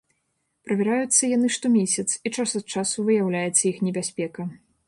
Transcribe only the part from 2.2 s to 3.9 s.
і час ад часу выяўляецца іх